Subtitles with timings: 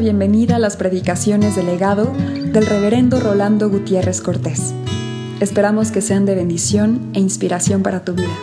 [0.00, 4.72] bienvenida a las predicaciones del legado del reverendo Rolando Gutiérrez Cortés.
[5.40, 8.34] Esperamos que sean de bendición e inspiración para tu vida.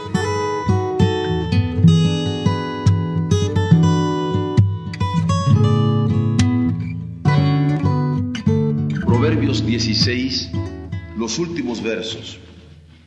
[9.04, 10.52] Proverbios 16,
[11.18, 12.38] los últimos versos,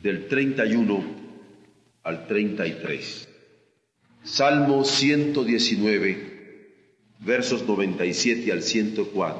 [0.03, 1.01] del 31
[2.03, 3.29] al 33.
[4.23, 6.30] Salmo 119
[7.21, 9.39] versos 97 al 104.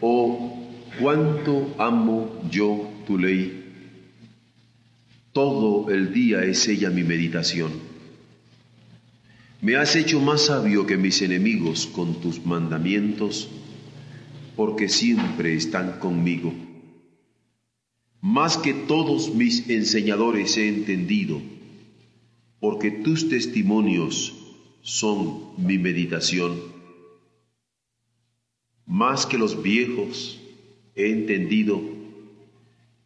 [0.00, 0.68] Oh,
[1.00, 3.64] cuánto amo yo tu ley.
[5.32, 7.72] Todo el día es ella mi meditación.
[9.60, 13.48] Me has hecho más sabio que mis enemigos con tus mandamientos,
[14.56, 16.52] porque siempre están conmigo.
[18.20, 21.40] Más que todos mis enseñadores he entendido,
[22.60, 24.37] porque tus testimonios
[24.82, 26.60] son mi meditación.
[28.86, 30.40] Más que los viejos
[30.94, 31.80] he entendido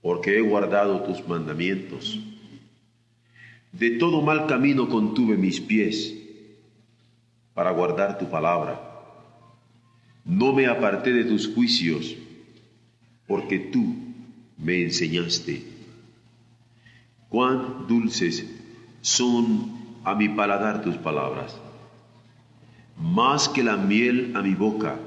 [0.01, 2.19] porque he guardado tus mandamientos.
[3.73, 6.15] De todo mal camino contuve mis pies
[7.55, 8.81] para guardar tu palabra.
[10.25, 12.17] No me aparté de tus juicios
[13.27, 13.97] porque tú
[14.57, 15.65] me enseñaste.
[17.29, 18.47] Cuán dulces
[19.01, 21.61] son a mi paladar tus palabras
[23.03, 24.99] más que la miel a mi boca.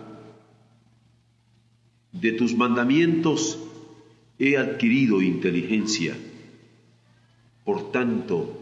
[2.12, 3.60] De tus mandamientos
[4.40, 6.16] he adquirido inteligencia,
[7.64, 8.62] por tanto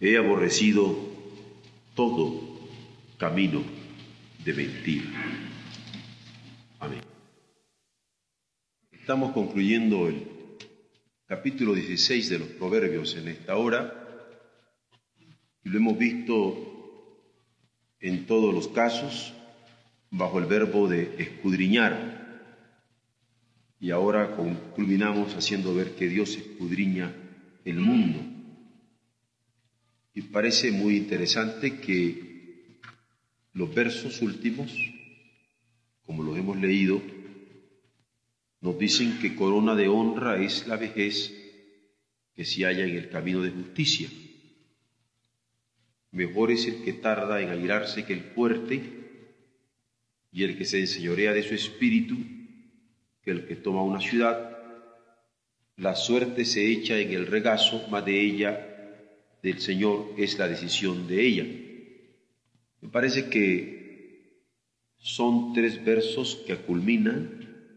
[0.00, 0.96] he aborrecido
[1.94, 2.40] todo
[3.18, 3.62] camino
[4.44, 5.04] de mentira.
[6.80, 7.00] Amén.
[8.90, 10.26] Estamos concluyendo el
[11.26, 14.05] capítulo 16 de los Proverbios en esta hora
[15.66, 17.42] y lo hemos visto
[17.98, 19.34] en todos los casos
[20.12, 22.54] bajo el verbo de escudriñar.
[23.80, 24.36] Y ahora
[24.76, 27.12] culminamos haciendo ver que Dios escudriña
[27.64, 28.20] el mundo.
[30.14, 32.78] Y parece muy interesante que
[33.52, 34.72] los versos últimos,
[36.04, 37.02] como los hemos leído,
[38.60, 41.34] nos dicen que corona de honra es la vejez
[42.36, 44.08] que se halla en el camino de justicia.
[46.16, 48.80] Mejor es el que tarda en airarse que el fuerte,
[50.32, 52.16] y el que se enseñorea de su espíritu
[53.20, 54.56] que el que toma una ciudad.
[55.76, 58.50] La suerte se echa en el regazo, mas de ella,
[59.42, 61.44] del Señor, es la decisión de ella.
[62.80, 64.46] Me parece que
[64.96, 67.74] son tres versos que culminan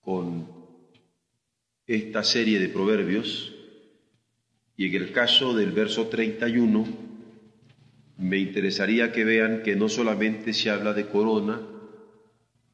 [0.00, 0.48] con
[1.86, 3.54] esta serie de proverbios,
[4.74, 7.11] y en el caso del verso 31,
[8.18, 11.60] me interesaría que vean que no solamente se habla de corona,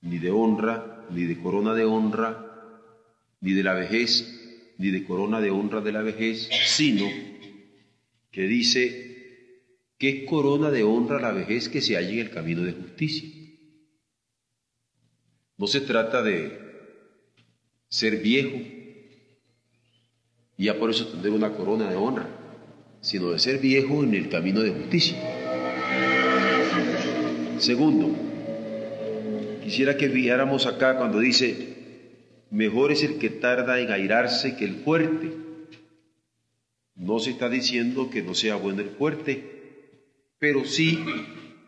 [0.02, 2.44] ni de honra, ni de corona de honra,
[3.40, 7.06] ni de la vejez, ni de corona de honra de la vejez, sino
[8.30, 9.08] que dice
[9.98, 13.28] que es corona de honra la vejez que se halla en el camino de justicia.
[15.56, 16.56] No se trata de
[17.88, 18.58] ser viejo
[20.56, 22.28] y ya por eso tener una corona de honra,
[23.00, 25.18] sino de ser viejo en el camino de justicia.
[27.58, 28.10] Segundo,
[29.62, 31.76] quisiera que viéramos acá cuando dice,
[32.50, 35.32] mejor es el que tarda en airarse que el fuerte.
[36.94, 39.44] No se está diciendo que no sea bueno el fuerte,
[40.38, 40.98] pero sí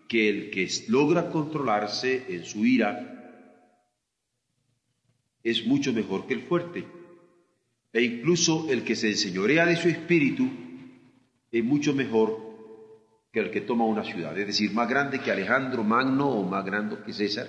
[0.08, 3.10] que el que logra controlarse en su ira
[5.42, 6.84] es mucho mejor que el fuerte.
[7.92, 10.48] E incluso el que se enseñorea de su espíritu
[11.50, 12.50] es mucho mejor
[13.32, 16.64] que el que toma una ciudad, es decir, más grande que Alejandro Magno o más
[16.64, 17.48] grande que César,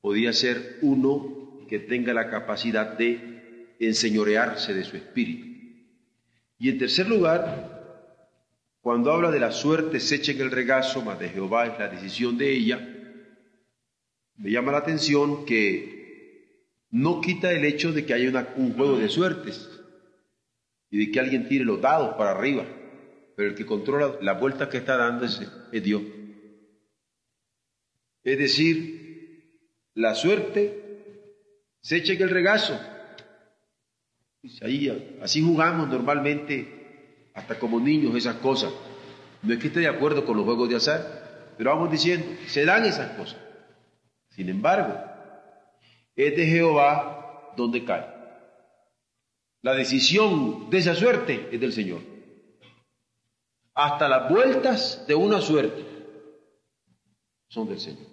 [0.00, 5.46] podía ser uno que tenga la capacidad de enseñorearse de su espíritu.
[6.58, 7.80] Y en tercer lugar,
[8.80, 11.88] cuando habla de la suerte se echa en el regazo, más de Jehová es la
[11.88, 12.96] decisión de ella,
[14.36, 19.08] me llama la atención que no quita el hecho de que haya un juego de
[19.08, 19.79] suertes
[20.90, 22.66] y de que alguien tire los dados para arriba
[23.40, 25.40] pero el que controla la vuelta que está dando es,
[25.82, 26.02] Dios.
[28.22, 29.64] Es decir,
[29.94, 31.32] la suerte
[31.80, 32.78] se echa en el regazo.
[34.60, 38.74] Ahí, así jugamos normalmente, hasta como niños, esas cosas.
[39.42, 42.66] No es que esté de acuerdo con los juegos de azar, pero vamos diciendo, se
[42.66, 43.40] dan esas cosas.
[44.28, 45.02] Sin embargo,
[46.14, 48.04] es de Jehová donde cae.
[49.62, 52.00] La decisión de esa suerte es del Señor
[53.80, 55.84] hasta las vueltas de una suerte.
[57.48, 58.06] son del Señor.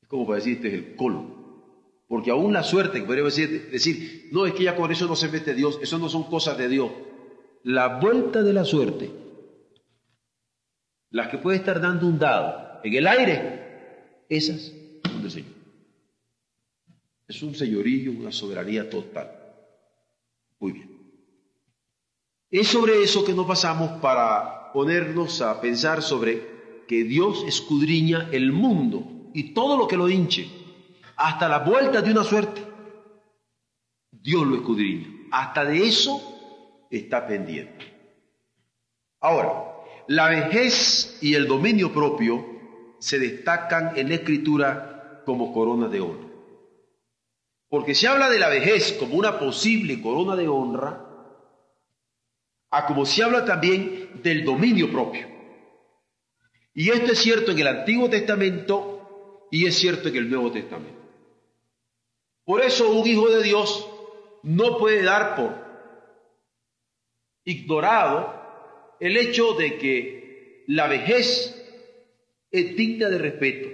[0.00, 2.02] Es como para decir, este es el colmo.
[2.08, 5.16] Porque aún la suerte, que podríamos decir, decir, no, es que ya con eso no
[5.16, 6.90] se mete Dios, eso no son cosas de Dios.
[7.62, 9.10] La vuelta de la suerte,
[11.10, 14.72] las que puede estar dando un dado en el aire, esas
[15.04, 15.61] son del Señor.
[17.32, 19.26] Es un señorío, una soberanía total.
[20.60, 20.90] Muy bien.
[22.50, 28.52] Es sobre eso que nos pasamos para ponernos a pensar sobre que Dios escudriña el
[28.52, 30.46] mundo y todo lo que lo hinche,
[31.16, 32.60] hasta la vuelta de una suerte.
[34.10, 35.08] Dios lo escudriña.
[35.30, 36.20] Hasta de eso
[36.90, 37.94] está pendiente.
[39.20, 39.54] Ahora,
[40.08, 42.44] la vejez y el dominio propio
[42.98, 46.31] se destacan en la escritura como corona de honra.
[47.72, 51.06] Porque se habla de la vejez como una posible corona de honra,
[52.70, 55.26] a como se habla también del dominio propio.
[56.74, 61.00] Y esto es cierto en el Antiguo Testamento y es cierto en el Nuevo Testamento.
[62.44, 63.88] Por eso un hijo de Dios
[64.42, 65.54] no puede dar por
[67.44, 68.34] ignorado
[69.00, 71.58] el hecho de que la vejez
[72.50, 73.71] es digna de respeto.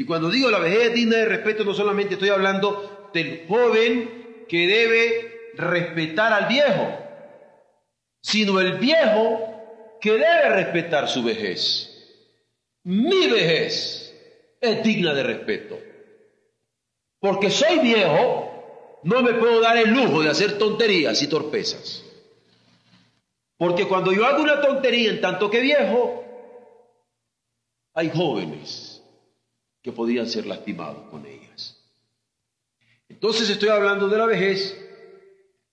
[0.00, 4.66] Y cuando digo la vejez digna de respeto, no solamente estoy hablando del joven que
[4.66, 6.98] debe respetar al viejo,
[8.22, 12.16] sino el viejo que debe respetar su vejez.
[12.82, 14.16] Mi vejez
[14.58, 15.78] es digna de respeto.
[17.18, 22.02] Porque soy viejo, no me puedo dar el lujo de hacer tonterías y torpezas.
[23.58, 26.24] Porque cuando yo hago una tontería en tanto que viejo,
[27.92, 28.89] hay jóvenes
[29.82, 31.82] que podrían ser lastimados con ellas.
[33.08, 34.76] Entonces estoy hablando de la vejez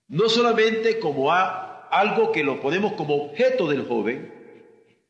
[0.08, 4.32] no solamente como algo que lo ponemos como objeto del joven,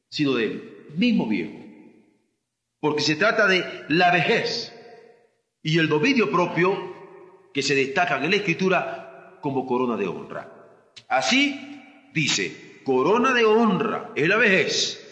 [0.08, 1.56] sino del mismo viejo.
[2.80, 4.72] Porque se trata de la vejez
[5.62, 6.96] y el dominio propio
[7.54, 10.52] que se destacan en la escritura como corona de honra.
[11.08, 15.04] Así dice, corona de honra es la vejez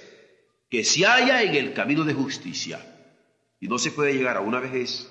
[0.69, 2.81] que se halla en el camino de justicia.
[3.61, 5.11] Y no se puede llegar a una vejez,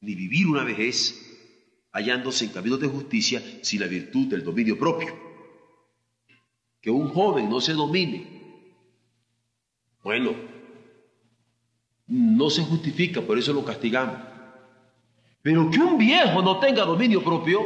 [0.00, 1.26] ni vivir una vejez
[1.92, 5.14] hallándose en caminos de justicia sin la virtud del dominio propio.
[6.80, 8.40] Que un joven no se domine.
[10.02, 10.34] Bueno,
[12.06, 14.16] no se justifica, por eso lo castigamos.
[15.42, 17.60] Pero que un viejo no tenga dominio propio,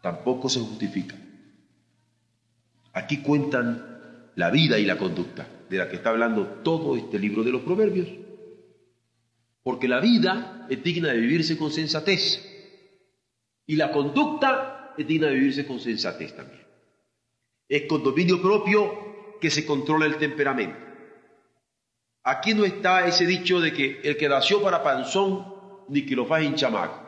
[0.00, 1.16] tampoco se justifica.
[2.92, 7.42] Aquí cuentan la vida y la conducta de la que está hablando todo este libro
[7.42, 8.08] de los proverbios.
[9.68, 12.42] Porque la vida es digna de vivirse con sensatez.
[13.66, 16.66] Y la conducta es digna de vivirse con sensatez también.
[17.68, 20.78] Es con dominio propio que se controla el temperamento.
[22.22, 26.24] Aquí no está ese dicho de que el que nació para panzón, ni que lo
[26.24, 26.98] faje en chamaco.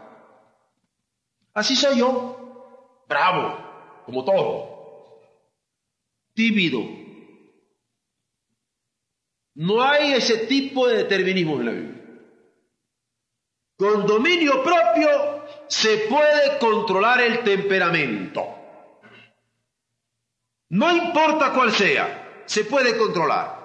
[1.54, 5.22] Así soy yo, bravo, como todo,
[6.34, 6.82] tímido.
[9.54, 11.99] No hay ese tipo de determinismo en la Biblia.
[13.80, 18.46] Con dominio propio se puede controlar el temperamento.
[20.68, 23.58] No importa cuál sea, se puede controlar.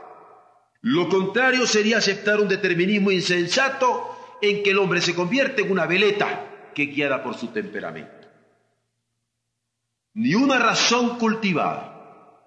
[0.83, 5.85] Lo contrario sería aceptar un determinismo insensato en que el hombre se convierte en una
[5.85, 8.29] veleta que guiada por su temperamento.
[10.13, 12.39] Ni una razón cultivada,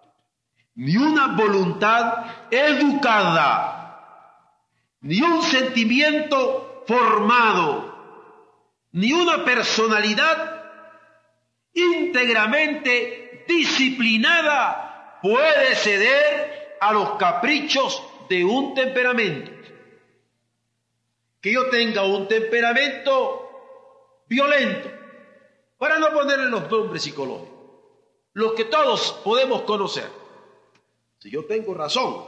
[0.74, 3.84] ni una voluntad educada,
[5.02, 7.94] ni un sentimiento formado,
[8.92, 10.64] ni una personalidad
[11.74, 19.50] íntegramente disciplinada puede ceder a los caprichos de un temperamento.
[21.42, 24.90] Que yo tenga un temperamento violento,
[25.76, 27.50] para no ponerle los nombres psicológicos,
[28.32, 30.08] los que todos podemos conocer.
[31.18, 32.24] Si yo tengo razón,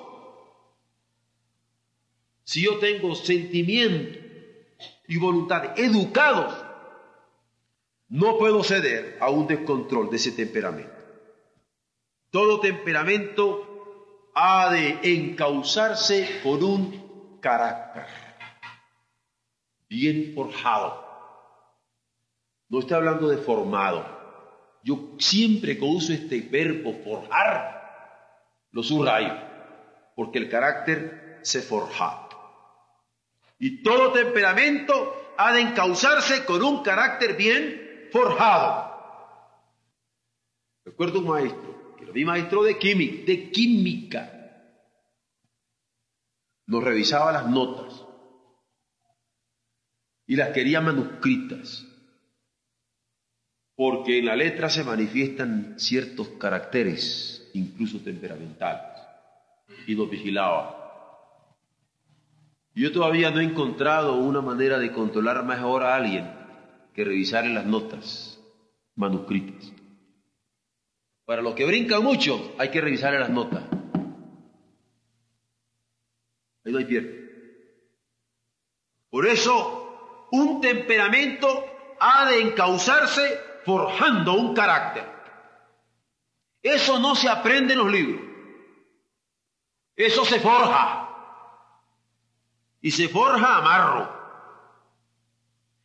[2.45, 4.20] si yo tengo sentimiento,
[5.11, 6.55] y voluntad educados,
[8.09, 10.95] no puedo ceder a un descontrol de ese temperamento.
[12.31, 18.07] Todo temperamento ha de encauzarse por un carácter
[19.89, 21.05] bien forjado.
[22.69, 24.07] No estoy hablando de formado.
[24.85, 29.35] Yo siempre que uso este verbo forjar, lo subrayo,
[30.15, 32.20] porque el carácter se forja.
[33.61, 38.91] Y todo temperamento ha de encauzarse con un carácter bien forjado.
[40.85, 44.37] Recuerdo un maestro, que era mi maestro de química, de química.
[46.71, 48.07] nos revisaba las notas
[50.25, 51.85] y las quería manuscritas,
[53.75, 59.03] porque en la letra se manifiestan ciertos caracteres, incluso temperamentales,
[59.89, 60.90] y nos vigilaba.
[62.75, 66.31] Yo todavía no he encontrado una manera de controlar mejor a alguien
[66.95, 68.41] que revisar en las notas
[68.95, 69.73] manuscritas.
[71.25, 73.65] Para los que brincan mucho, hay que revisar las notas.
[76.65, 77.21] Ahí no hay pierde.
[79.11, 81.49] Por eso, un temperamento
[81.99, 85.05] ha de encauzarse forjando un carácter.
[86.63, 88.23] Eso no se aprende en los libros.
[89.97, 91.10] Eso se forja.
[92.81, 94.21] Y se forja a marro.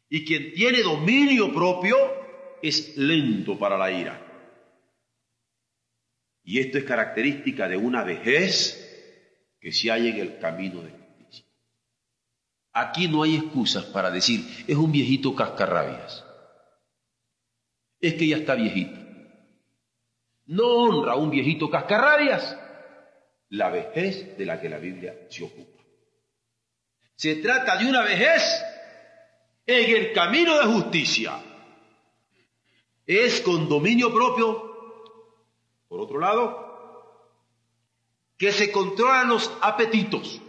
[0.09, 1.97] Y quien tiene dominio propio
[2.61, 4.21] es lento para la ira.
[6.43, 8.81] Y esto es característica de una vejez
[9.59, 11.45] que se halla en el camino de justicia.
[12.71, 16.23] Aquí no hay excusas para decir, es un viejito cascarrabias.
[17.99, 18.99] Es que ya está viejito.
[20.45, 22.57] No honra a un viejito cascarrabias
[23.49, 25.74] la vejez de la que la Biblia se ocupa.
[27.15, 28.43] Se trata de una vejez
[29.65, 31.41] en el camino de justicia.
[33.05, 35.11] Es con dominio propio,
[35.87, 36.65] por otro lado,
[38.37, 40.41] que se controlan los apetitos.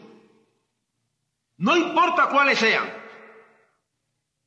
[1.58, 2.92] No importa cuáles sean.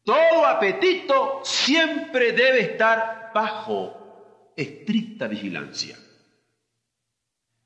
[0.04, 5.98] Todo apetito siempre debe estar bajo estricta vigilancia.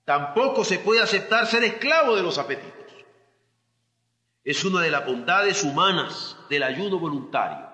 [0.03, 2.82] Tampoco se puede aceptar ser esclavo de los apetitos.
[4.43, 7.65] Es una de las bondades humanas del ayuno voluntario.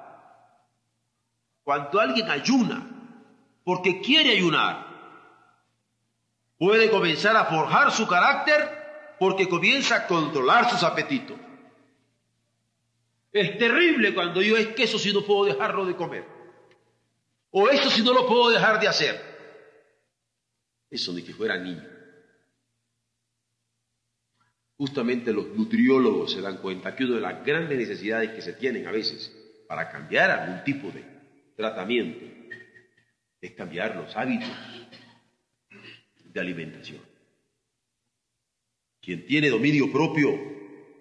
[1.63, 2.85] Cuando alguien ayuna
[3.63, 4.87] porque quiere ayunar,
[6.57, 11.37] puede comenzar a forjar su carácter porque comienza a controlar sus apetitos.
[13.31, 16.25] Es terrible cuando yo es que eso si no puedo dejarlo de comer.
[17.51, 19.29] O eso si no lo puedo dejar de hacer.
[20.89, 21.98] Eso ni que fuera niño.
[24.79, 28.87] Justamente los nutriólogos se dan cuenta que una de las grandes necesidades que se tienen
[28.87, 29.29] a veces
[29.67, 31.03] para cambiar algún tipo de
[31.57, 32.25] tratamiento
[33.41, 34.47] es cambiar los hábitos
[36.23, 37.01] de alimentación.
[39.01, 40.29] Quien tiene dominio propio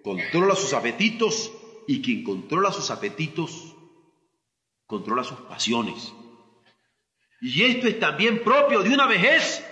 [0.03, 1.49] controla sus apetitos
[1.87, 3.77] y quien controla sus apetitos
[4.87, 6.11] controla sus pasiones.
[7.39, 9.65] Y esto es también propio de una vejez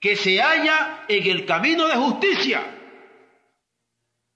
[0.00, 2.74] que se halla en el camino de justicia.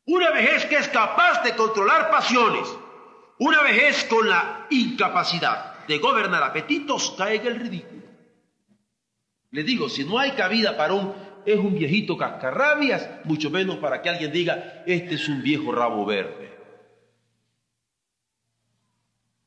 [0.06, 2.68] Una vejez que es capaz de controlar pasiones.
[3.38, 8.02] Una vejez con la incapacidad de gobernar apetitos cae en el ridículo.
[9.50, 14.00] Le digo, si no hay cabida para un, es un viejito cascarrabias, mucho menos para
[14.00, 16.50] que alguien diga, este es un viejo rabo verde.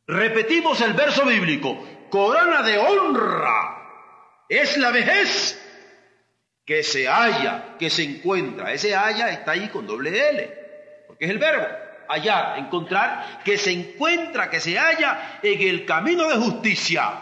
[0.07, 3.75] Repetimos el verso bíblico, corona de honra
[4.47, 5.59] es la vejez
[6.65, 8.73] que se halla, que se encuentra.
[8.73, 10.53] Ese halla está ahí con doble L,
[11.07, 11.65] porque es el verbo,
[12.09, 17.21] hallar, encontrar, que se encuentra, que se halla en el camino de justicia.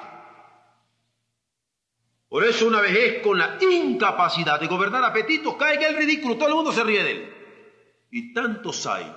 [2.29, 6.47] Por eso una vejez con la incapacidad de gobernar apetitos cae en el ridículo, todo
[6.47, 7.33] el mundo se ríe de él.
[8.09, 9.13] Y tantos hay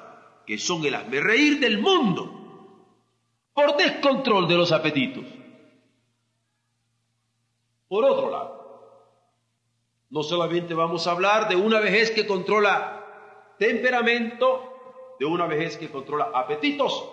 [0.47, 2.37] que son el hazme reír del mundo
[3.53, 5.25] por descontrol de los apetitos.
[7.89, 8.66] Por otro lado,
[10.11, 15.91] no solamente vamos a hablar de una vejez que controla temperamento, de una vejez que
[15.91, 17.09] controla apetitos,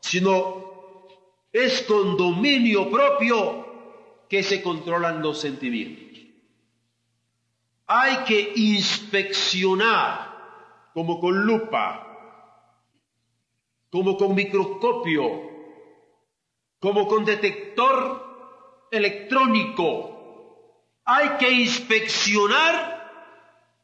[0.00, 1.06] sino
[1.52, 3.64] es con dominio propio
[4.28, 6.18] que se controlan los sentimientos.
[7.86, 10.34] Hay que inspeccionar
[10.94, 12.00] como con lupa,
[13.90, 15.54] como con microscopio,
[16.80, 20.13] como con detector electrónico.
[21.04, 22.94] Hay que inspeccionar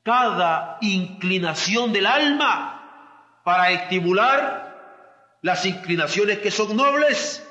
[0.02, 7.46] cada inclinación del alma para estimular las inclinaciones que son nobles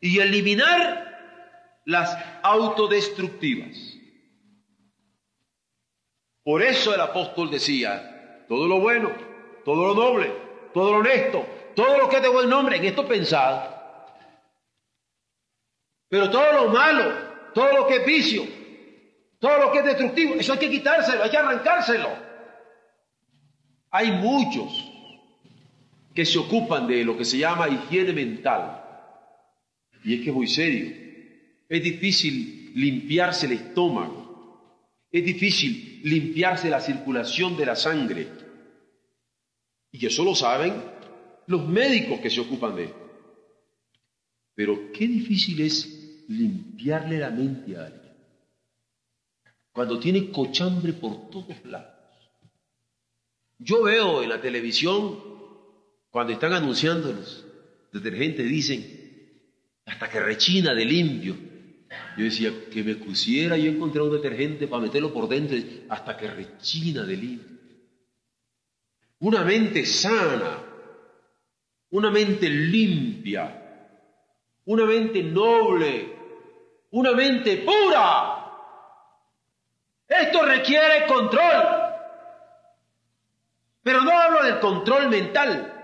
[0.00, 1.08] y eliminar
[1.84, 3.76] las autodestructivas.
[6.44, 9.10] Por eso el apóstol decía, todo lo bueno,
[9.64, 10.32] todo lo noble,
[10.72, 13.70] todo lo honesto, todo lo que es de buen nombre, en esto pensad.
[16.08, 17.12] Pero todo lo malo,
[17.54, 18.57] todo lo que es vicio,
[19.38, 22.08] todo lo que es destructivo, eso hay que quitárselo, hay que arrancárselo.
[23.90, 24.84] Hay muchos
[26.14, 28.84] que se ocupan de lo que se llama higiene mental.
[30.02, 30.94] Y es que es muy serio.
[31.68, 35.06] Es difícil limpiarse el estómago.
[35.10, 38.26] Es difícil limpiarse la circulación de la sangre.
[39.92, 40.74] Y eso lo saben
[41.46, 43.10] los médicos que se ocupan de esto.
[44.54, 48.07] Pero qué difícil es limpiarle la mente a alguien
[49.78, 51.94] cuando tiene cochambre por todos lados.
[53.60, 55.20] Yo veo en la televisión,
[56.10, 57.46] cuando están anunciando los
[57.92, 59.44] detergentes, dicen,
[59.86, 61.36] hasta que rechina de limpio.
[62.16, 65.56] Yo decía, que me pusiera yo encontré un detergente para meterlo por dentro,
[65.90, 67.56] hasta que rechina de limpio.
[69.20, 70.58] Una mente sana,
[71.90, 73.86] una mente limpia,
[74.64, 76.16] una mente noble,
[76.90, 78.37] una mente pura.
[80.08, 81.64] Esto requiere control.
[83.82, 85.74] Pero no hablo del control mental.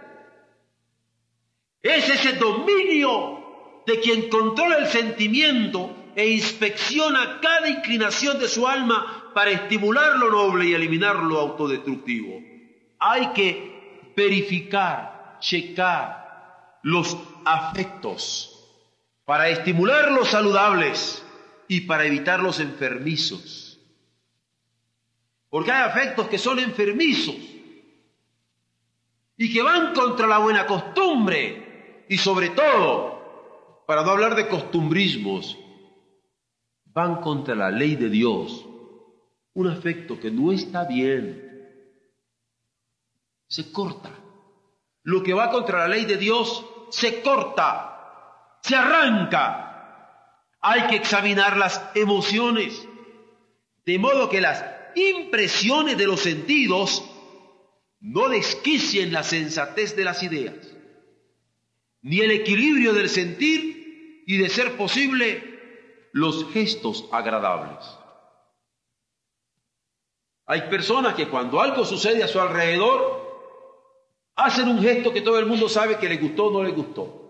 [1.82, 9.30] Es ese dominio de quien controla el sentimiento e inspecciona cada inclinación de su alma
[9.34, 12.40] para estimular lo noble y eliminar lo autodestructivo.
[12.98, 18.50] Hay que verificar, checar los afectos
[19.24, 21.24] para estimular los saludables
[21.68, 23.73] y para evitar los enfermizos.
[25.54, 27.37] Porque hay afectos que son enfermizos
[29.37, 35.56] y que van contra la buena costumbre y sobre todo, para no hablar de costumbrismos,
[36.87, 38.66] van contra la ley de Dios.
[39.52, 41.49] Un afecto que no está bien
[43.46, 44.11] se corta.
[45.04, 50.18] Lo que va contra la ley de Dios se corta se arranca.
[50.61, 52.88] Hay que examinar las emociones,
[53.87, 57.02] de modo que las impresiones de los sentidos
[58.00, 60.54] no desquicien la sensatez de las ideas,
[62.02, 65.42] ni el equilibrio del sentir y de ser posible
[66.12, 67.85] los gestos agradables.
[70.46, 73.24] Hay personas que cuando algo sucede a su alrededor,
[74.37, 77.20] hacen un gesto que todo el mundo sabe que le gustó o no le gustó.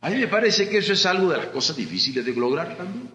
[0.00, 3.10] A mí me parece que eso es algo de las cosas difíciles de lograr también.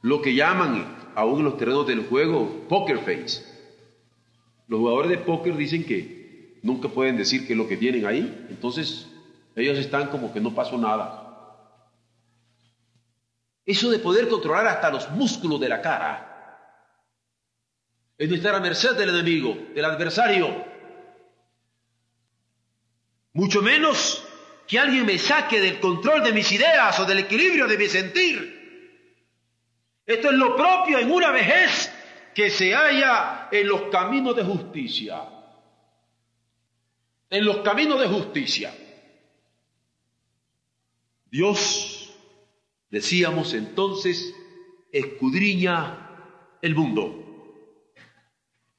[0.00, 3.44] Lo que llaman, aún en los terrenos del juego, poker face.
[4.68, 8.46] Los jugadores de póker dicen que nunca pueden decir qué es lo que tienen ahí,
[8.48, 9.08] entonces
[9.54, 11.18] ellos están como que no pasó nada.
[13.64, 16.28] Eso de poder controlar hasta los músculos de la cara
[18.18, 20.64] es no estar a merced del enemigo, del adversario.
[23.32, 24.24] Mucho menos
[24.66, 28.61] que alguien me saque del control de mis ideas o del equilibrio de mi sentir.
[30.06, 31.92] Esto es lo propio en una vejez
[32.34, 35.22] que se halla en los caminos de justicia.
[37.30, 38.74] En los caminos de justicia.
[41.30, 42.14] Dios,
[42.90, 44.34] decíamos entonces,
[44.90, 46.10] escudriña
[46.60, 47.22] el mundo.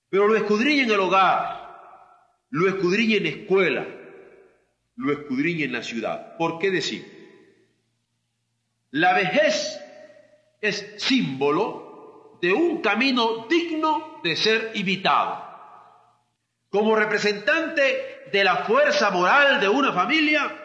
[0.09, 1.63] Pero lo escudriña en el hogar,
[2.51, 3.87] lo escudriña en escuela,
[4.95, 6.37] lo escudriñe en la ciudad.
[6.37, 7.11] ¿Por qué decir?
[8.91, 9.82] La vejez
[10.63, 15.43] es símbolo de un camino digno de ser imitado.
[16.69, 20.55] Como representante de la fuerza moral de una familia,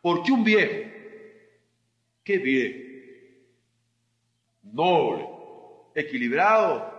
[0.00, 0.90] porque un viejo,
[2.22, 2.78] qué viejo,
[4.62, 5.26] noble,
[5.96, 6.94] equilibrado,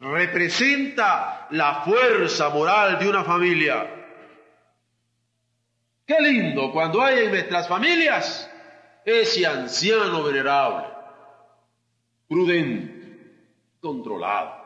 [0.00, 4.06] representa la fuerza moral de una familia.
[6.06, 8.50] Qué lindo cuando hay en nuestras familias
[9.04, 10.91] ese anciano venerable,
[12.32, 14.56] prudente, controlado,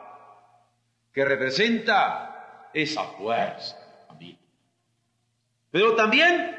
[1.11, 3.77] que representa esa fuerza
[5.69, 6.55] Pero también,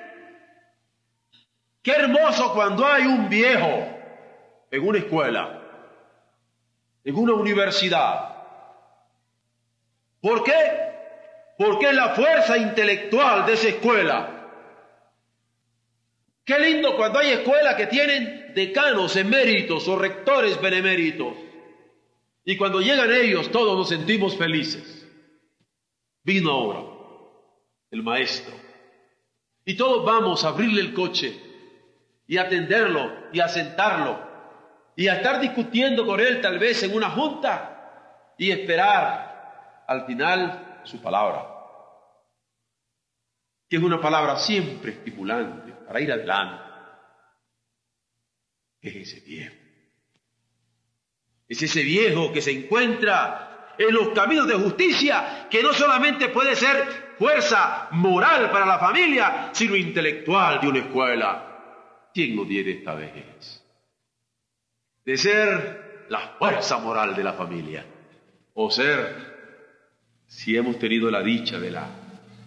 [1.82, 3.88] qué hermoso cuando hay un viejo
[4.70, 5.62] en una escuela,
[7.02, 8.36] en una universidad.
[10.20, 10.52] ¿Por qué?
[11.56, 14.37] Porque la fuerza intelectual de esa escuela
[16.48, 21.34] Qué lindo cuando hay escuelas que tienen decanos eméritos o rectores beneméritos.
[22.42, 25.06] Y cuando llegan ellos todos nos sentimos felices.
[26.24, 26.80] Vino ahora
[27.90, 28.54] el maestro.
[29.66, 31.38] Y todos vamos a abrirle el coche
[32.26, 34.18] y atenderlo y a sentarlo
[34.96, 40.80] y a estar discutiendo con él tal vez en una junta y esperar al final
[40.84, 41.46] su palabra
[43.68, 46.62] que es una palabra siempre estimulante para ir adelante,
[48.82, 49.54] es ese viejo.
[51.48, 56.54] Es ese viejo que se encuentra en los caminos de justicia, que no solamente puede
[56.56, 62.10] ser fuerza moral para la familia, sino intelectual de una escuela.
[62.12, 63.64] ¿Quién no tiene esta vejez?
[65.06, 67.86] De ser la fuerza moral de la familia,
[68.52, 69.38] o ser
[70.26, 71.88] si hemos tenido la dicha de la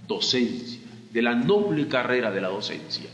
[0.05, 3.09] docencia, de la noble carrera de la docencia.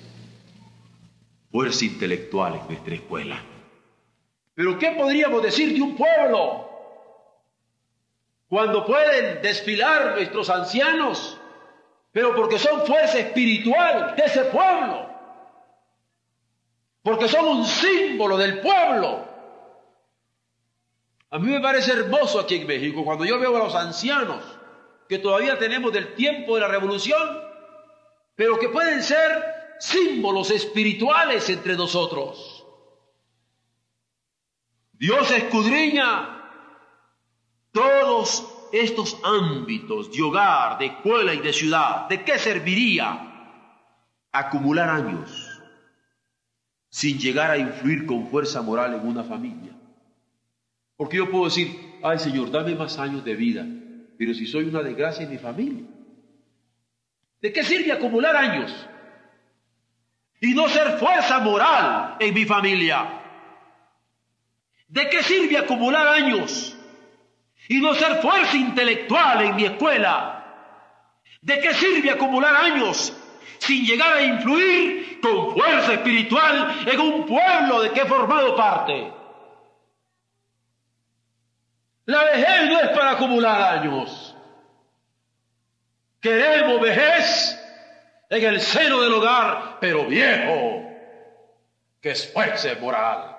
[1.51, 3.41] Fuerza intelectual en nuestra escuela.
[4.53, 6.67] Pero ¿qué podríamos decir de un pueblo
[8.49, 11.37] cuando pueden desfilar nuestros ancianos,
[12.11, 15.09] pero porque son fuerza espiritual de ese pueblo?
[17.03, 19.27] Porque son un símbolo del pueblo.
[21.29, 24.43] A mí me parece hermoso aquí en México cuando yo veo a los ancianos
[25.07, 27.43] que todavía tenemos del tiempo de la revolución,
[28.35, 32.65] pero que pueden ser símbolos espirituales entre nosotros.
[34.93, 36.37] Dios escudriña
[37.71, 42.07] todos estos ámbitos de hogar, de escuela y de ciudad.
[42.09, 43.23] ¿De qué serviría
[44.31, 45.61] acumular años
[46.89, 49.77] sin llegar a influir con fuerza moral en una familia?
[50.95, 53.65] Porque yo puedo decir, ay Señor, dame más años de vida,
[54.17, 55.85] pero si soy una desgracia en mi familia,
[57.39, 58.87] ¿de qué sirve acumular años?
[60.39, 63.17] Y no ser fuerza moral en mi familia.
[64.87, 66.75] ¿De qué sirve acumular años
[67.67, 70.37] y no ser fuerza intelectual en mi escuela?
[71.41, 73.13] ¿De qué sirve acumular años
[73.59, 79.11] sin llegar a influir con fuerza espiritual en un pueblo de que he formado parte?
[82.05, 84.35] La vejez no es para acumular años.
[86.21, 87.59] Queremos vejez
[88.29, 90.83] en el seno del hogar, pero viejo,
[92.01, 93.35] que es fuerza moral.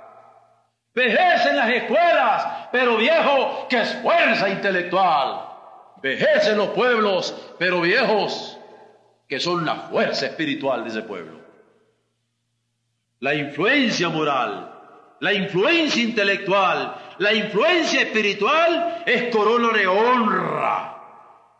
[0.94, 5.44] Vejez en las escuelas, pero viejo, que es fuerza intelectual.
[6.03, 8.59] Vejez en los pueblos, pero viejos,
[9.29, 11.38] que son la fuerza espiritual de ese pueblo.
[13.20, 14.72] La influencia moral,
[15.20, 20.96] la influencia intelectual, la influencia espiritual es corona de honra,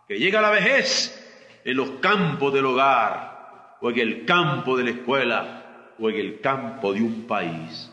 [0.07, 1.18] que llega a la vejez
[1.65, 6.41] en los campos del hogar, o en el campo de la escuela, o en el
[6.41, 7.91] campo de un país.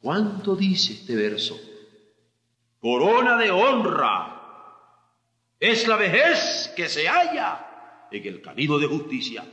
[0.00, 1.58] ¿Cuánto dice este verso?
[2.80, 4.40] Corona de honra
[5.60, 9.44] es la vejez que se halla en el camino de justicia.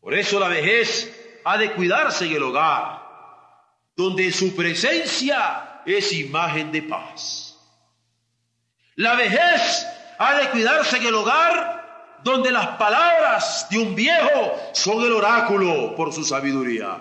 [0.00, 3.02] Por eso la vejez ha de cuidarse en el hogar,
[3.96, 7.58] donde su presencia es imagen de paz.
[8.96, 9.86] La vejez
[10.18, 11.75] ha de cuidarse en el hogar
[12.26, 17.00] donde las palabras de un viejo son el oráculo por su sabiduría.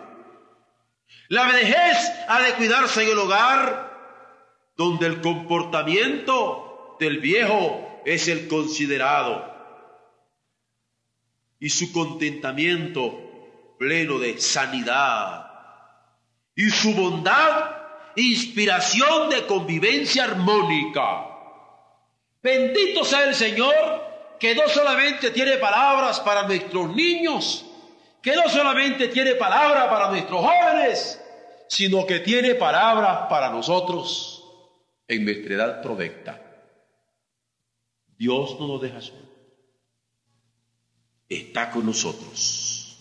[1.29, 3.91] La vejez ha de cuidarse en el hogar
[4.77, 9.51] donde el comportamiento del viejo es el considerado
[11.59, 15.47] y su contentamiento pleno de sanidad
[16.55, 17.71] y su bondad
[18.15, 21.25] inspiración de convivencia armónica.
[22.43, 24.04] Bendito sea el Señor
[24.39, 27.65] que no solamente tiene palabras para nuestros niños,
[28.21, 31.21] que no solamente tiene palabras para nuestros jóvenes,
[31.67, 34.43] sino que tiene palabras para nosotros
[35.07, 36.41] en nuestra edad provecta.
[38.17, 39.23] Dios no nos deja solos.
[41.27, 42.97] Está con nosotros.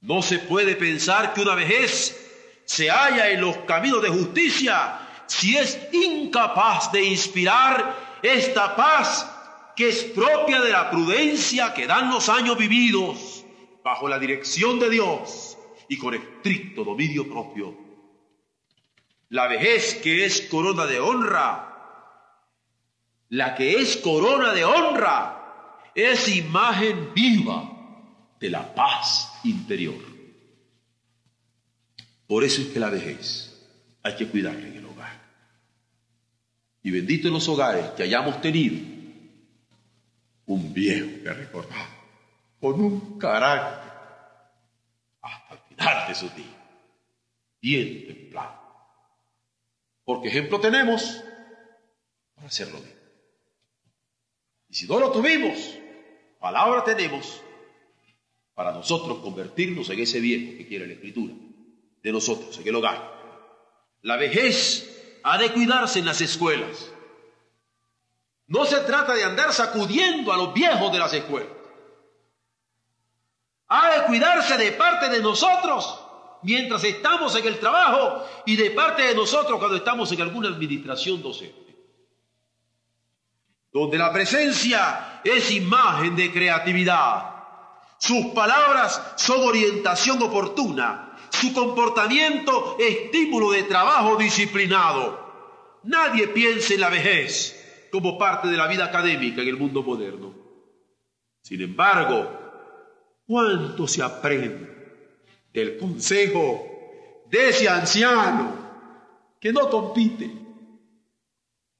[0.00, 2.16] No se puede pensar que una vejez
[2.64, 9.37] se halla en los caminos de justicia si es incapaz de inspirar esta paz
[9.78, 13.44] que es propia de la prudencia que dan los años vividos
[13.84, 15.56] bajo la dirección de Dios
[15.88, 17.78] y con estricto dominio propio.
[19.28, 21.76] La vejez que es corona de honra,
[23.28, 27.70] la que es corona de honra, es imagen viva
[28.40, 30.02] de la paz interior.
[32.26, 33.64] Por eso es que la vejez
[34.02, 35.22] hay que cuidarla en el hogar.
[36.82, 38.97] Y bendito en los hogares que hayamos tenido
[40.48, 41.86] un viejo que recordar,
[42.60, 43.92] con un carácter
[45.22, 46.48] hasta el final de su días,
[47.60, 48.58] bien templado.
[50.04, 51.22] Porque ejemplo tenemos
[52.34, 52.98] para hacerlo bien.
[54.70, 55.78] Y si no lo tuvimos,
[56.40, 57.42] palabra tenemos
[58.54, 61.34] para nosotros convertirnos en ese viejo que quiere la escritura
[62.02, 63.18] de nosotros en el hogar.
[64.02, 66.90] La vejez ha de cuidarse en las escuelas.
[68.48, 71.52] No se trata de andar sacudiendo a los viejos de las escuelas.
[73.68, 76.00] Ha de cuidarse de parte de nosotros
[76.42, 81.22] mientras estamos en el trabajo y de parte de nosotros cuando estamos en alguna administración
[81.22, 81.76] docente.
[83.70, 87.34] Donde la presencia es imagen de creatividad.
[87.98, 95.28] Sus palabras son orientación oportuna su comportamiento estímulo de trabajo disciplinado.
[95.84, 97.57] Nadie piense en la vejez
[97.90, 100.34] como parte de la vida académica en el mundo moderno.
[101.42, 102.30] Sin embargo,
[103.26, 104.68] ¿cuánto se aprende
[105.52, 108.54] del consejo de ese anciano
[109.40, 110.30] que no compite?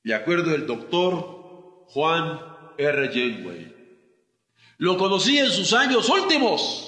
[0.03, 2.41] De acuerdo del doctor Juan
[2.77, 3.09] R.
[3.09, 3.75] Janeway.
[4.79, 6.85] Lo conocí en sus años últimos.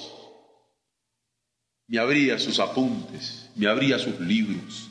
[1.87, 4.90] Me abría sus apuntes, me abría sus libros.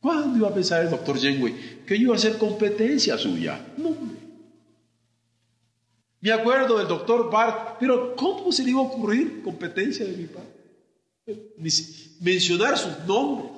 [0.00, 3.74] ¿Cuándo iba a pensar el doctor Janeway que yo iba a hacer competencia suya?
[3.76, 3.96] No,
[6.20, 10.26] Me acuerdo del doctor Bart, pero ¿cómo se le iba a ocurrir competencia de mi
[10.26, 10.58] padre?
[12.20, 13.52] Mencionar sus nombres.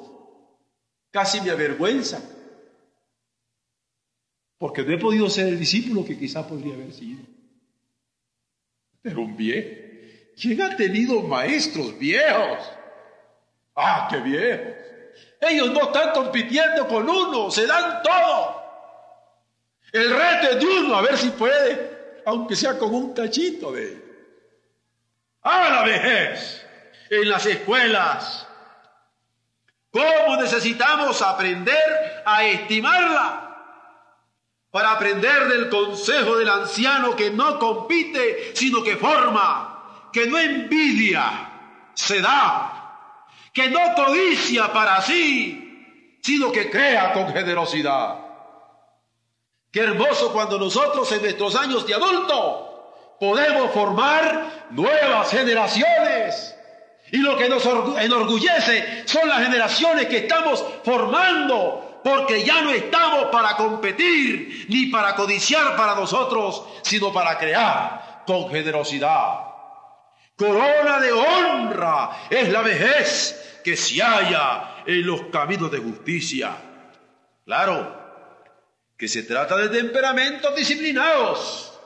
[1.11, 2.23] Casi me avergüenza.
[4.59, 7.23] Porque no he podido ser el discípulo que quizá podría haber sido.
[9.03, 9.69] Pero un viejo.
[10.41, 12.59] ¿Quién ha tenido maestros viejos?
[13.75, 14.75] Ah, qué viejos.
[15.41, 18.61] Ellos no están compitiendo con uno, se dan todo.
[19.93, 24.11] El reto es de uno, a ver si puede, aunque sea con un cachito de...
[25.43, 26.67] A la vejez,
[27.09, 28.47] en las escuelas.
[29.91, 33.47] ¿Cómo necesitamos aprender a estimarla?
[34.71, 41.51] Para aprender del consejo del anciano que no compite, sino que forma, que no envidia,
[41.95, 42.80] se da,
[43.53, 48.17] que no codicia para sí, sino que crea con generosidad.
[49.71, 56.57] Qué hermoso cuando nosotros en nuestros años de adulto podemos formar nuevas generaciones.
[57.13, 63.27] Y lo que nos enorgullece son las generaciones que estamos formando porque ya no estamos
[63.27, 69.50] para competir ni para codiciar para nosotros, sino para crear con generosidad.
[70.41, 76.57] Corona de honra es la vejez que se halla en los caminos de justicia.
[77.45, 77.95] Claro,
[78.97, 81.79] que se trata de temperamentos disciplinados.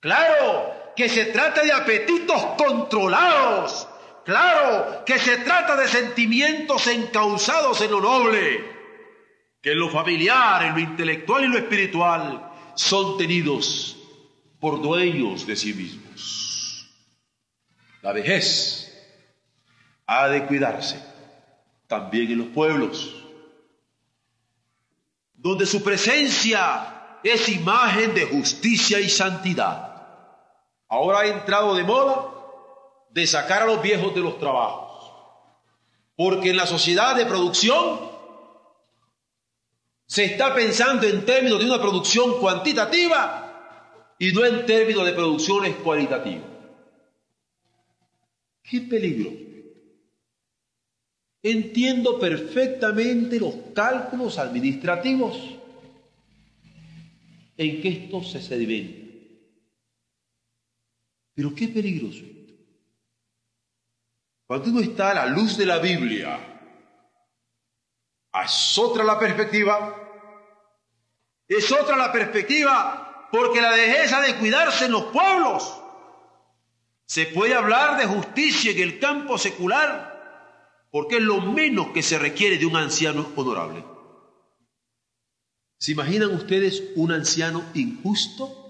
[0.00, 3.86] Claro, que se trata de apetitos controlados.
[4.24, 8.76] Claro, que se trata de sentimientos encausados en lo noble
[9.62, 13.96] que en lo familiar, en lo intelectual y lo espiritual son tenidos
[14.58, 16.05] por dueños de sí mismos.
[18.06, 18.86] La vejez
[20.06, 20.96] ha de cuidarse
[21.88, 23.16] también en los pueblos,
[25.34, 30.06] donde su presencia es imagen de justicia y santidad.
[30.88, 32.28] Ahora ha entrado de moda
[33.10, 35.12] de sacar a los viejos de los trabajos,
[36.14, 38.08] porque en la sociedad de producción
[40.06, 45.74] se está pensando en términos de una producción cuantitativa y no en términos de producciones
[45.82, 46.55] cualitativas.
[48.68, 49.30] ¡Qué peligro!
[51.42, 55.36] Entiendo perfectamente los cálculos administrativos
[57.56, 59.06] en que esto se sedimenta.
[61.34, 62.24] Pero qué peligroso.
[64.46, 66.56] Cuando uno está a la luz de la Biblia,
[68.44, 70.02] es otra la perspectiva.
[71.48, 75.82] Es otra la perspectiva porque la vejez ha de cuidarse en los pueblos.
[77.06, 80.14] Se puede hablar de justicia en el campo secular
[80.90, 83.84] porque es lo menos que se requiere de un anciano honorable.
[85.78, 88.62] ¿Se imaginan ustedes un anciano injusto?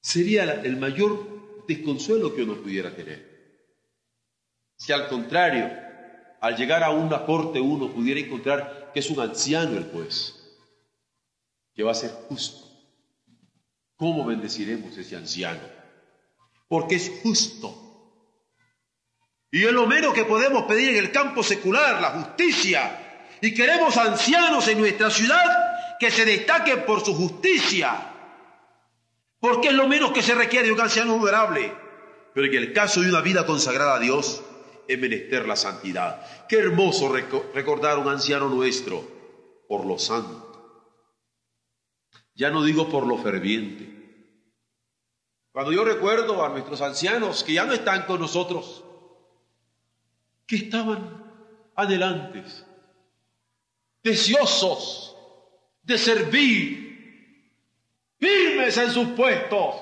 [0.00, 3.30] Sería el mayor desconsuelo que uno pudiera tener.
[4.76, 5.70] Si al contrario
[6.42, 10.34] al llegar a una corte uno pudiera encontrar que es un anciano el juez,
[11.72, 12.71] que va a ser justo.
[14.02, 15.60] ¿Cómo bendeciremos a ese anciano?
[16.66, 17.72] Porque es justo.
[19.48, 23.28] Y es lo menos que podemos pedir en el campo secular, la justicia.
[23.40, 28.12] Y queremos ancianos en nuestra ciudad que se destaquen por su justicia.
[29.38, 31.72] Porque es lo menos que se requiere de un anciano honorable.
[32.34, 34.42] Pero en el caso de una vida consagrada a Dios,
[34.88, 36.26] es menester la santidad.
[36.48, 37.14] Qué hermoso
[37.54, 39.00] recordar a un anciano nuestro
[39.68, 40.51] por lo santo.
[42.34, 43.92] Ya no digo por lo ferviente.
[45.52, 48.82] Cuando yo recuerdo a nuestros ancianos que ya no están con nosotros,
[50.46, 51.22] que estaban
[51.74, 52.64] adelantes,
[54.02, 55.16] deseosos
[55.82, 57.52] de servir,
[58.18, 59.76] firmes en sus puestos,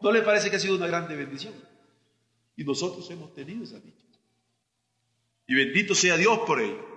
[0.00, 1.54] ¿no le parece que ha sido una grande bendición?
[2.56, 4.06] Y nosotros hemos tenido esa dicha.
[5.46, 6.89] Y bendito sea Dios por ello.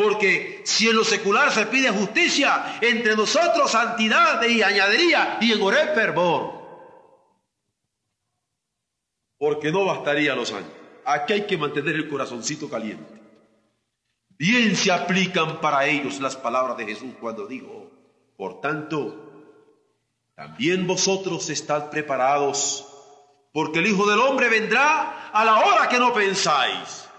[0.00, 5.60] Porque si en lo secular se pide justicia, entre nosotros santidad y añadiría y en
[5.60, 6.54] Oré fervor.
[9.36, 10.70] Porque no bastaría los años.
[11.04, 13.12] Aquí hay que mantener el corazoncito caliente.
[14.30, 17.90] Bien se aplican para ellos las palabras de Jesús cuando dijo,
[18.38, 19.52] por tanto,
[20.34, 22.86] también vosotros estad preparados,
[23.52, 27.09] porque el Hijo del Hombre vendrá a la hora que no pensáis.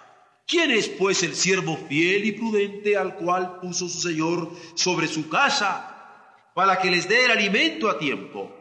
[0.51, 5.29] ¿Quién es pues el siervo fiel y prudente al cual puso su Señor sobre su
[5.29, 8.53] casa para que les dé el alimento a tiempo?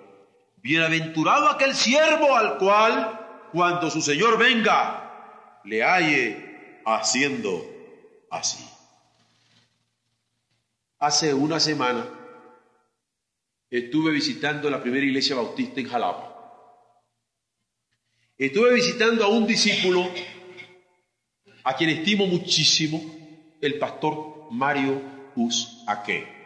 [0.58, 7.68] Bienaventurado aquel siervo al cual, cuando su Señor venga, le halle haciendo
[8.30, 8.64] así.
[11.00, 12.06] Hace una semana
[13.68, 16.28] estuve visitando la primera iglesia bautista en Jalapa.
[18.38, 20.08] Estuve visitando a un discípulo
[21.64, 23.00] a quien estimo muchísimo,
[23.60, 25.00] el pastor Mario
[25.36, 26.40] Us Aque.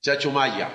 [0.00, 0.70] Chacho Maya,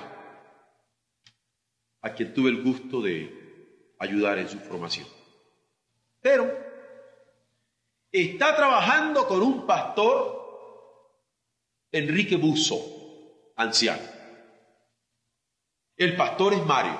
[2.01, 5.07] a quien tuve el gusto de ayudar en su formación.
[6.21, 6.51] Pero
[8.11, 10.41] está trabajando con un pastor,
[11.91, 14.03] Enrique Buzo, anciano.
[15.95, 16.99] El pastor es Mario,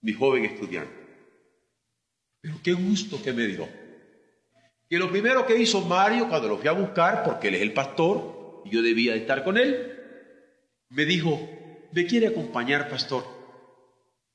[0.00, 1.03] mi joven estudiante.
[2.44, 3.66] Pero qué gusto que me dio.
[4.90, 7.72] Que lo primero que hizo Mario cuando lo fui a buscar, porque él es el
[7.72, 9.98] pastor y yo debía estar con él,
[10.90, 11.40] me dijo,
[11.90, 13.24] ¿me quiere acompañar, pastor?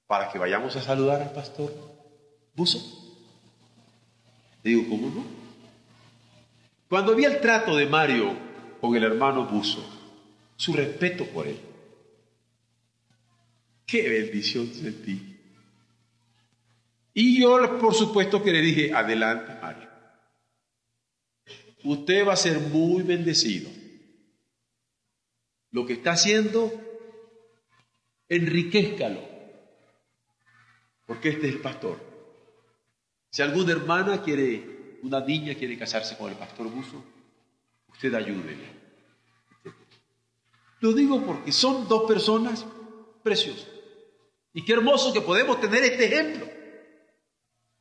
[0.08, 1.72] Para que vayamos a saludar al pastor
[2.56, 2.80] Buzo.
[4.63, 5.24] Digo, ¿cómo no?
[6.89, 8.36] Cuando vi el trato de Mario
[8.82, 9.88] con el hermano Buzo,
[10.56, 11.60] su respeto por él,
[13.86, 15.29] qué bendición sentí.
[17.21, 19.89] Y yo, por supuesto, que le dije, adelante, Mario.
[21.84, 23.69] Usted va a ser muy bendecido.
[25.71, 26.71] Lo que está haciendo,
[28.29, 29.19] enriquezcalo.
[31.08, 31.99] Porque este es el pastor.
[33.32, 37.03] Si alguna hermana quiere, una niña quiere casarse con el pastor Buzo,
[37.89, 38.79] usted ayúdele.
[40.79, 42.65] Lo digo porque son dos personas
[43.21, 43.67] preciosas.
[44.53, 46.59] Y qué hermoso que podemos tener este ejemplo.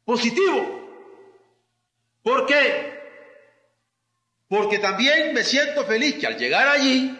[0.09, 0.89] Positivo.
[2.23, 2.99] ¿Por qué?
[4.49, 7.15] Porque también me siento feliz que al llegar allí,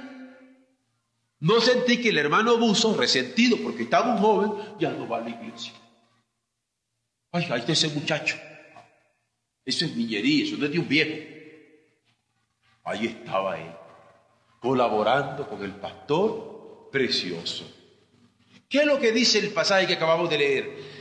[1.41, 5.21] no sentí que el hermano Buzo, resentido porque estaba un joven, ya no va a
[5.21, 5.75] la iglesia.
[7.31, 8.39] Ay, ahí está ese muchacho.
[9.67, 11.29] Eso es niñería, eso no es de un viejo.
[12.85, 13.71] Ahí estaba él,
[14.61, 17.71] colaborando con el pastor precioso.
[18.67, 20.98] ¿Qué es lo que dice el pasaje que acabamos de leer?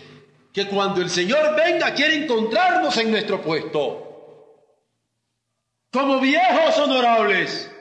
[0.58, 4.66] Que cuando el Señor venga quiere encontrarnos en nuestro puesto.
[5.94, 7.72] Como viejos honorables.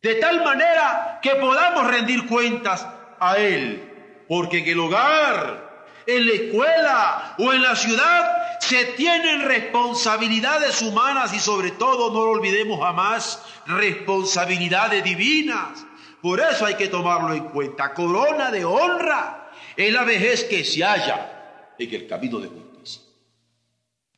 [0.00, 2.86] De tal manera que podamos rendir cuentas
[3.20, 4.24] a Él.
[4.26, 11.34] Porque en el hogar en la escuela o en la ciudad, se tienen responsabilidades humanas
[11.34, 15.84] y sobre todo, no lo olvidemos jamás, responsabilidades divinas.
[16.22, 17.92] Por eso hay que tomarlo en cuenta.
[17.92, 19.39] Corona de honra
[19.86, 23.02] es la vejez que se halla en el camino de justicia.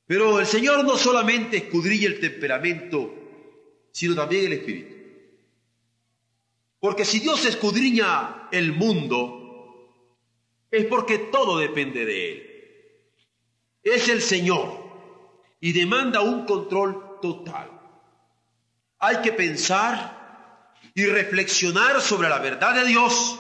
[0.07, 3.15] Pero el Señor no solamente escudrilla el temperamento,
[3.93, 4.95] sino también el espíritu.
[6.81, 9.43] Porque si Dios escudriña el mundo,
[10.71, 12.53] es porque todo depende de Él.
[13.83, 14.83] Es el Señor
[15.61, 17.71] y demanda un control total.
[18.99, 23.39] Hay que pensar y reflexionar sobre la verdad de Dios,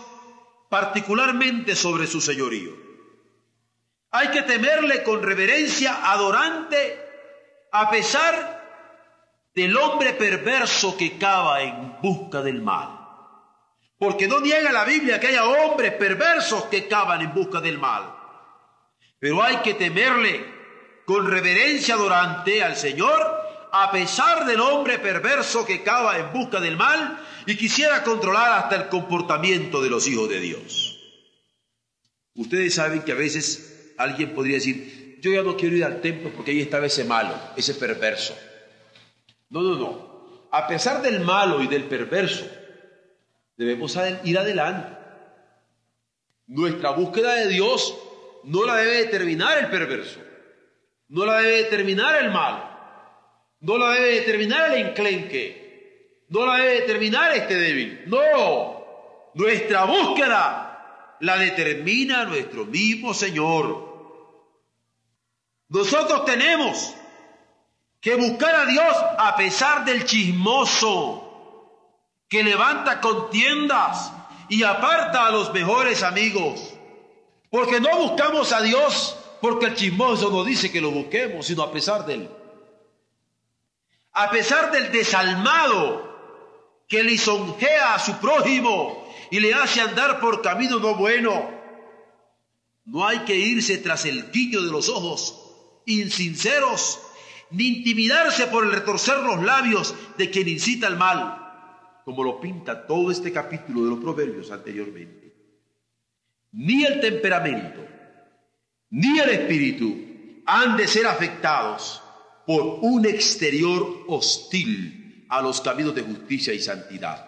[0.73, 2.73] particularmente sobre su señorío.
[4.11, 6.99] Hay que temerle con reverencia adorante
[7.73, 12.89] a pesar del hombre perverso que cava en busca del mal.
[13.99, 18.05] Porque no niega la Biblia que haya hombres perversos que cavan en busca del mal.
[19.19, 20.43] Pero hay que temerle
[21.05, 26.79] con reverencia adorante al Señor a pesar del hombre perverso que cava en busca del
[26.79, 30.99] mal y quisiera controlar hasta el comportamiento de los hijos de Dios.
[32.35, 36.31] Ustedes saben que a veces alguien podría decir, yo ya no quiero ir al templo
[36.35, 38.37] porque ahí estaba ese malo, ese perverso.
[39.51, 40.49] No, no, no.
[40.51, 42.47] A pesar del malo y del perverso,
[43.57, 44.99] Debemos ir adelante.
[46.47, 47.97] Nuestra búsqueda de Dios
[48.45, 50.21] no la debe determinar el perverso,
[51.09, 55.62] no la debe determinar el mal, no la debe determinar el enclenque,
[56.33, 58.05] no la debe determinar este débil.
[58.07, 58.83] No,
[59.35, 63.93] nuestra búsqueda la determina nuestro mismo Señor.
[65.69, 66.95] Nosotros tenemos
[68.01, 71.29] que buscar a Dios a pesar del chismoso,
[72.29, 74.11] que levanta contiendas
[74.49, 76.73] y aparta a los mejores amigos.
[77.51, 81.71] Porque no buscamos a Dios porque el chismoso nos dice que lo busquemos, sino a
[81.71, 82.31] pesar de él.
[84.15, 86.12] a pesar del desalmado
[86.93, 91.51] que lisonjea a su prójimo y le hace andar por camino no bueno,
[92.85, 97.01] no hay que irse tras el guiño de los ojos insinceros,
[97.51, 102.87] ni intimidarse por el retorcer los labios de quien incita al mal, como lo pinta
[102.87, 105.35] todo este capítulo de los proverbios anteriormente.
[106.51, 107.87] Ni el temperamento,
[108.91, 112.03] ni el espíritu han de ser afectados
[112.47, 115.02] por un exterior hostil
[115.33, 117.27] a los caminos de justicia y santidad.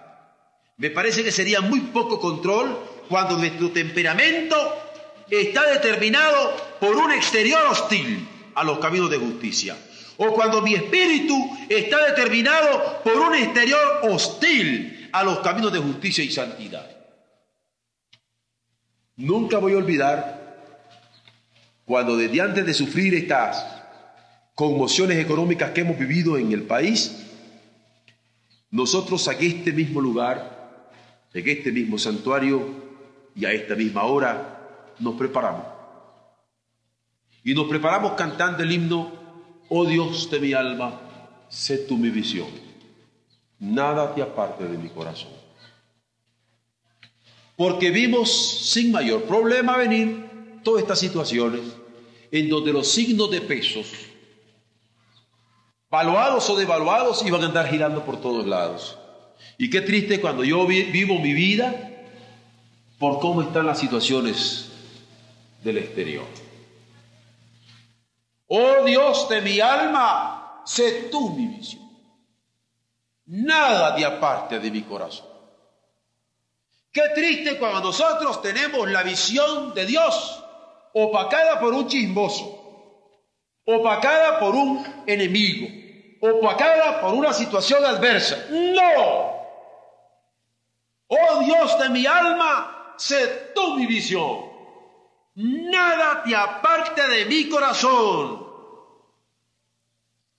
[0.77, 2.79] Me parece que sería muy poco control
[3.09, 4.55] cuando nuestro temperamento
[5.31, 9.75] está determinado por un exterior hostil a los caminos de justicia.
[10.19, 11.35] O cuando mi espíritu
[11.71, 16.87] está determinado por un exterior hostil a los caminos de justicia y santidad.
[19.17, 20.59] Nunca voy a olvidar
[21.87, 23.65] cuando desde antes de sufrir estas
[24.55, 27.24] conmociones económicas que hemos vivido en el país,
[28.75, 30.91] nosotros aquí este mismo lugar,
[31.33, 32.61] en este mismo santuario
[33.37, 35.65] y a esta misma hora, nos preparamos.
[37.45, 39.13] Y nos preparamos cantando el himno,
[39.69, 41.01] oh Dios de mi alma,
[41.49, 42.49] sé tú mi visión,
[43.61, 45.31] nada te aparte de mi corazón.
[47.55, 48.29] Porque vimos
[48.73, 51.61] sin mayor problema venir todas estas situaciones
[52.33, 53.87] en donde los signos de pesos
[55.95, 58.99] valuados o devaluados, iban a andar girando por todos lados.
[59.59, 61.73] Y qué triste cuando yo vivo mi vida
[62.99, 64.71] por cómo están las situaciones
[65.63, 66.25] del exterior.
[68.49, 71.89] Oh Dios de mi alma, sé tú mi visión.
[73.27, 75.29] Nada de aparte de mi corazón.
[76.91, 80.43] Qué triste cuando nosotros tenemos la visión de Dios
[80.93, 82.45] opacada por un chismoso,
[83.65, 85.84] opacada por un enemigo,
[86.31, 88.47] opacada por una situación adversa.
[88.51, 89.35] No.
[91.09, 94.53] Oh Dios de mi alma, sé tú mi visión.
[95.35, 98.45] Nada te aparte de mi corazón.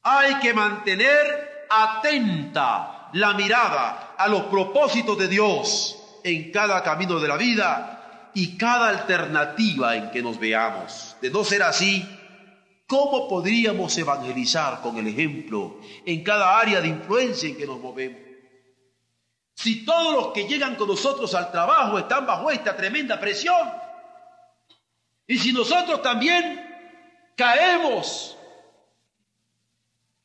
[0.01, 7.27] Hay que mantener atenta la mirada a los propósitos de Dios en cada camino de
[7.27, 11.15] la vida y cada alternativa en que nos veamos.
[11.21, 12.14] De no ser así,
[12.87, 18.19] ¿Cómo podríamos evangelizar con el ejemplo en cada área de influencia en que nos movemos?
[19.55, 23.71] Si todos los que llegan con nosotros al trabajo están bajo esta tremenda presión,
[25.25, 26.63] y si nosotros también
[27.35, 28.37] caemos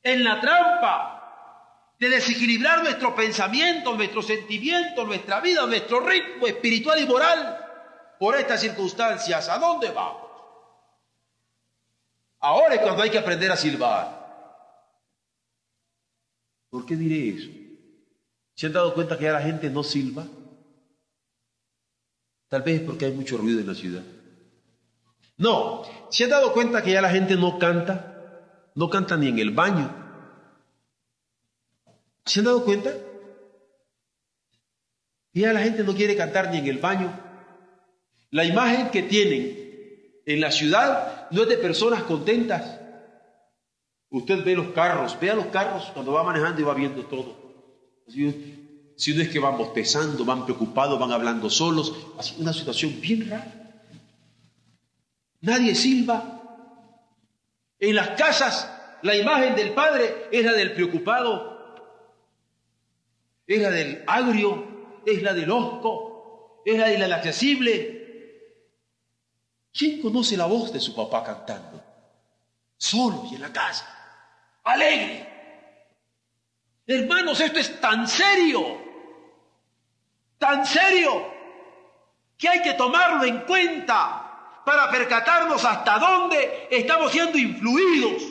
[0.03, 1.17] en la trampa
[1.99, 7.67] de desequilibrar nuestro pensamiento, nuestro sentimiento, nuestra vida, nuestro ritmo espiritual y moral
[8.19, 10.30] por estas circunstancias, ¿a dónde vamos?
[12.41, 14.19] Ahora es cuando hay que aprender a silbar.
[16.71, 17.51] ¿Por qué diré eso?
[18.55, 20.27] ¿Se han dado cuenta que ya la gente no silba?
[22.49, 24.03] Tal vez es porque hay mucho ruido en la ciudad.
[25.37, 28.71] No, ¿se han dado cuenta que ya la gente no canta?
[28.75, 29.91] No canta ni en el baño.
[32.25, 32.93] ¿Se han dado cuenta?
[35.33, 37.13] Ya la gente no quiere cantar ni en el baño.
[38.31, 39.60] La imagen que tienen
[40.27, 42.79] en la ciudad no es de personas contentas.
[44.11, 47.37] Usted ve los carros, vea los carros cuando va manejando y va viendo todo.
[48.07, 51.95] Si no es que van bostezando, van preocupados, van hablando solos,
[52.39, 53.73] una situación bien rara.
[55.41, 56.37] Nadie silba.
[57.79, 58.71] En las casas
[59.03, 61.75] la imagen del padre es la del preocupado,
[63.47, 68.00] es la del agrio, es la del osco, es la del inaccesible,
[69.73, 71.83] ¿Quién conoce la voz de su papá cantando?
[72.77, 73.87] Solo y en la casa,
[74.65, 75.29] alegre.
[76.87, 78.79] Hermanos, esto es tan serio,
[80.39, 81.33] tan serio,
[82.37, 88.23] que hay que tomarlo en cuenta para percatarnos hasta dónde estamos siendo influidos.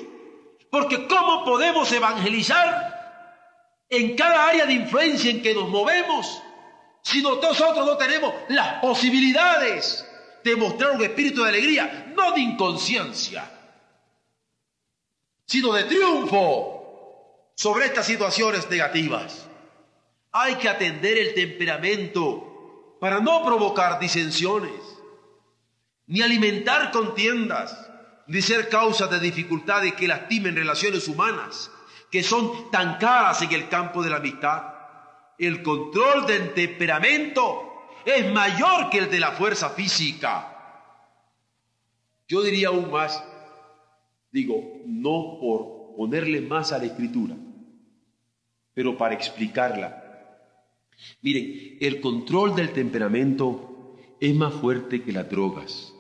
[0.69, 6.41] Porque ¿cómo podemos evangelizar en cada área de influencia en que nos movemos
[7.01, 10.08] si nosotros no tenemos las posibilidades
[10.43, 13.49] demostrar un espíritu de alegría, no de inconsciencia,
[15.45, 19.47] sino de triunfo sobre estas situaciones negativas.
[20.31, 24.79] Hay que atender el temperamento para no provocar disensiones,
[26.07, 27.89] ni alimentar contiendas,
[28.27, 31.71] ni ser causa de dificultades que lastimen relaciones humanas,
[32.11, 34.63] que son tan caras en el campo de la amistad.
[35.37, 37.68] El control del temperamento
[38.09, 40.55] es mayor que el de la fuerza física.
[42.27, 43.23] Yo diría aún más,
[44.31, 47.35] digo, no por ponerle más a la escritura,
[48.73, 50.05] pero para explicarla.
[51.21, 55.93] Miren, el control del temperamento es más fuerte que las drogas.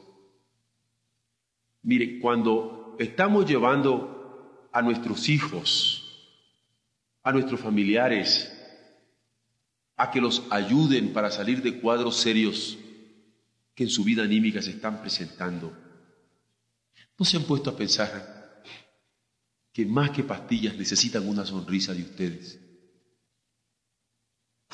[1.81, 6.05] Miren, cuando estamos llevando a nuestros hijos,
[7.23, 8.58] a nuestros familiares,
[9.99, 12.77] a que los ayuden para salir de cuadros serios
[13.75, 15.77] que en su vida anímica se están presentando,
[17.17, 18.63] ¿no se han puesto a pensar
[19.73, 22.59] que más que pastillas necesitan una sonrisa de ustedes?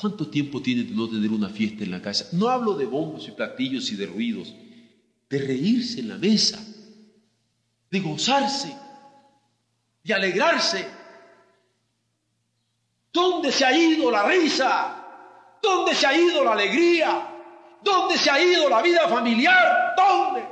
[0.00, 2.28] ¿Cuánto tiempo tienen de no tener una fiesta en la casa?
[2.30, 4.54] No hablo de bombos y platillos y de ruidos,
[5.28, 6.64] de reírse en la mesa,
[7.90, 8.76] de gozarse,
[10.04, 10.86] de alegrarse.
[13.12, 15.02] ¿Dónde se ha ido la risa?
[15.66, 17.26] ¿Dónde se ha ido la alegría?
[17.82, 19.94] ¿Dónde se ha ido la vida familiar?
[19.96, 20.46] ¿Dónde?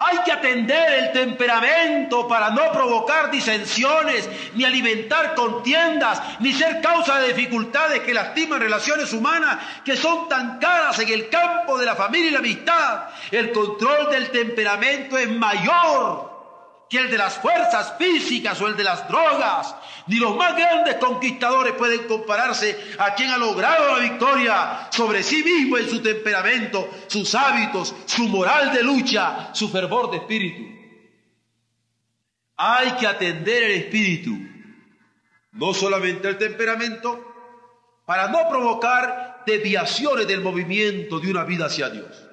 [0.00, 7.20] Hay que atender el temperamento para no provocar disensiones, ni alimentar contiendas, ni ser causa
[7.20, 11.94] de dificultades que lastiman relaciones humanas que son tan caras en el campo de la
[11.94, 13.08] familia y la amistad.
[13.30, 16.38] El control del temperamento es mayor
[16.88, 19.74] que el de las fuerzas físicas o el de las drogas.
[20.08, 25.42] Ni los más grandes conquistadores pueden compararse a quien ha logrado la victoria sobre sí
[25.42, 30.62] mismo en su temperamento, sus hábitos, su moral de lucha, su fervor de espíritu.
[32.56, 34.36] Hay que atender el espíritu,
[35.52, 37.24] no solamente el temperamento,
[38.06, 42.26] para no provocar desviaciones del movimiento de una vida hacia Dios.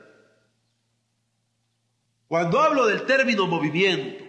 [2.27, 4.25] Cuando hablo del término movimiento,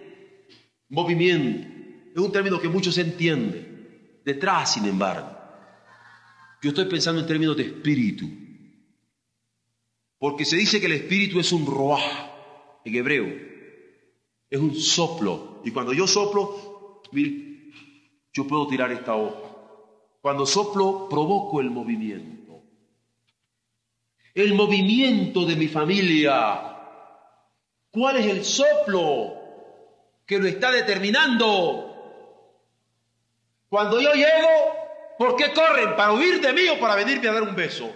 [0.88, 1.75] Movimiento.
[2.16, 4.22] Es un término que muchos entienden.
[4.24, 5.36] Detrás, sin embargo,
[6.62, 8.26] yo estoy pensando en términos de espíritu.
[10.18, 13.26] Porque se dice que el espíritu es un roah en hebreo.
[14.48, 15.60] Es un soplo.
[15.62, 17.02] Y cuando yo soplo,
[18.32, 19.54] yo puedo tirar esta hoja.
[20.22, 22.62] Cuando soplo, provoco el movimiento.
[24.32, 26.78] El movimiento de mi familia.
[27.90, 29.36] ¿Cuál es el soplo?
[30.26, 31.85] que lo está determinando.
[33.68, 34.48] Cuando yo llego,
[35.18, 35.96] ¿por qué corren?
[35.96, 37.94] ¿Para huir de mí o para venirme a dar un beso?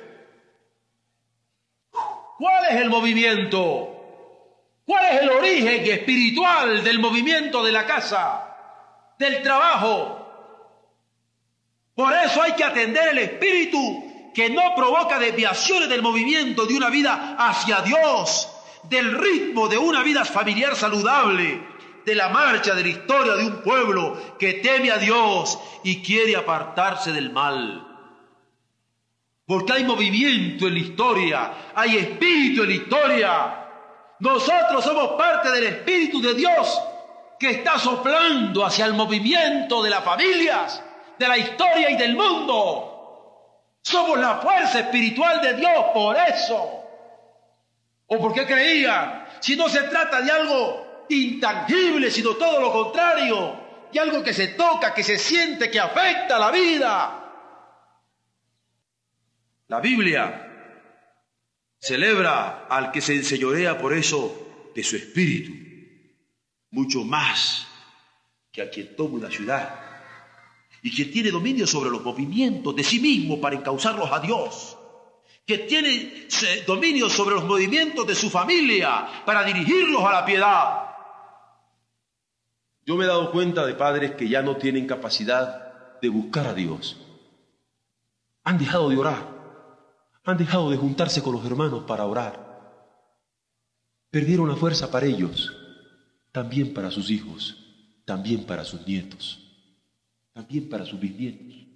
[2.39, 3.97] ¿Cuál es el movimiento?
[4.85, 10.17] ¿Cuál es el origen espiritual del movimiento de la casa, del trabajo?
[11.95, 16.89] Por eso hay que atender el espíritu que no provoca desviaciones del movimiento de una
[16.89, 18.49] vida hacia Dios,
[18.85, 21.63] del ritmo de una vida familiar saludable,
[22.05, 26.37] de la marcha de la historia de un pueblo que teme a Dios y quiere
[26.37, 27.87] apartarse del mal.
[29.47, 33.67] Porque hay movimiento en la historia, hay espíritu en la historia.
[34.21, 36.81] Nosotros somos parte del espíritu de Dios
[37.39, 40.83] que está soplando hacia el movimiento de las familias,
[41.19, 42.91] de la historia y del mundo.
[43.83, 46.81] Somos la fuerza espiritual de Dios por eso.
[48.07, 49.27] ¿O porque creían?
[49.41, 53.61] Si no se trata de algo intangible, sino todo lo contrario,
[53.93, 57.17] y algo que se toca, que se siente, que afecta la vida.
[59.69, 60.47] La Biblia
[61.79, 65.53] celebra al que se enseñorea por eso de su espíritu,
[66.71, 67.67] mucho más
[68.53, 69.81] que a quien toma una ciudad
[70.83, 74.77] y quien tiene dominio sobre los movimientos de sí mismo para encauzarlos a Dios,
[75.47, 76.27] que tiene
[76.67, 80.90] dominio sobre los movimientos de su familia para dirigirlos a la piedad,
[82.87, 86.55] yo me he dado cuenta de padres que ya no tienen capacidad de buscar a
[86.55, 86.97] Dios.
[88.45, 89.41] Han dejado de orar.
[90.25, 92.51] Han dejado de juntarse con los hermanos para orar.
[94.11, 95.53] Perdieron la fuerza para ellos,
[96.33, 97.57] también para sus hijos,
[98.05, 99.39] también para sus nietos,
[100.33, 101.70] también para sus bisnietos.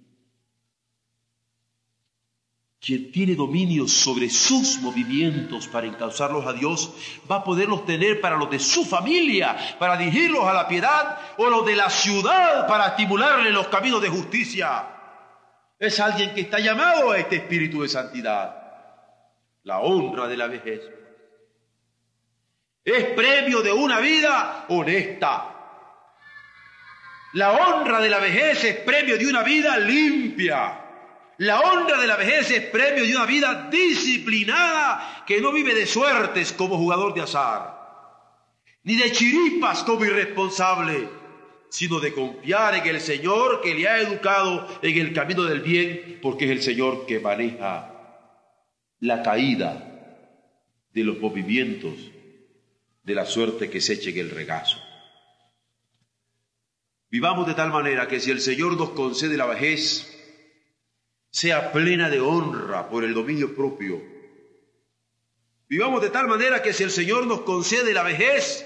[2.85, 6.93] Quien tiene dominio sobre sus movimientos para encauzarlos a Dios,
[7.29, 11.49] va a poderlos tener para los de su familia, para dirigirlos a la piedad, o
[11.49, 14.87] los de la ciudad para estimularle los caminos de justicia.
[15.79, 18.55] Es alguien que está llamado a este espíritu de santidad.
[19.63, 20.81] La honra de la vejez.
[22.83, 25.55] Es premio de una vida honesta.
[27.33, 30.84] La honra de la vejez es premio de una vida limpia.
[31.37, 35.85] La honra de la vejez es premio de una vida disciplinada que no vive de
[35.85, 37.75] suertes como jugador de azar,
[38.83, 41.09] ni de chiripas como irresponsable,
[41.69, 46.19] sino de confiar en el Señor que le ha educado en el camino del bien,
[46.21, 47.91] porque es el Señor que maneja
[49.01, 49.91] la caída
[50.93, 51.93] de los movimientos
[53.03, 54.77] de la suerte que se eche en el regazo.
[57.09, 60.14] Vivamos de tal manera que si el Señor nos concede la vejez,
[61.35, 64.01] sea plena de honra por el dominio propio.
[65.67, 68.65] Vivamos de tal manera que si el Señor nos concede la vejez,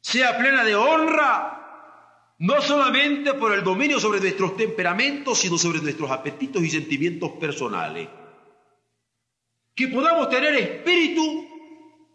[0.00, 6.10] sea plena de honra no solamente por el dominio sobre nuestros temperamentos, sino sobre nuestros
[6.10, 8.08] apetitos y sentimientos personales.
[9.76, 11.46] Que podamos tener espíritu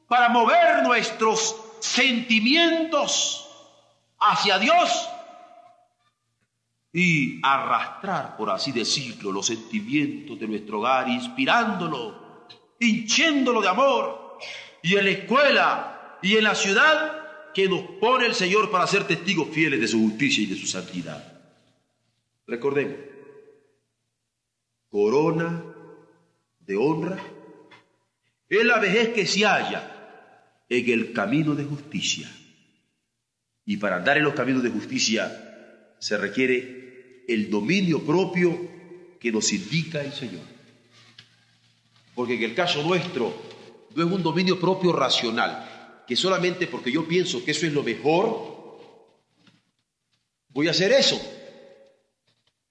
[0.10, 3.50] para mover nuestros sentimientos
[4.20, 5.08] hacia Dios
[6.98, 12.48] y arrastrar, por así decirlo, los sentimientos de nuestro hogar, inspirándolo,
[12.80, 14.38] hinchiéndolo de amor,
[14.82, 19.04] y en la escuela y en la ciudad que nos pone el Señor para ser
[19.04, 21.38] testigos fieles de su justicia y de su santidad.
[22.48, 22.96] Recordemos,
[24.90, 25.66] corona
[26.62, 27.20] de honra
[28.48, 32.32] es la vejez que se halla en el camino de justicia.
[33.66, 35.42] Y para andar en los caminos de justicia
[36.00, 36.85] se requiere
[37.28, 38.58] el dominio propio
[39.20, 40.44] que nos indica el Señor.
[42.14, 43.34] Porque en el caso nuestro
[43.96, 47.84] no es un dominio propio racional, que solamente porque yo pienso que eso es lo
[47.84, 48.80] mejor,
[50.50, 51.20] voy a hacer eso.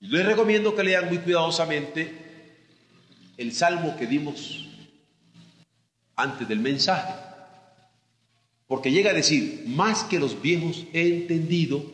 [0.01, 2.13] Les recomiendo que lean muy cuidadosamente
[3.37, 4.69] el salmo que dimos
[6.15, 7.15] antes del mensaje,
[8.67, 11.85] porque llega a decir, más que los viejos he entendido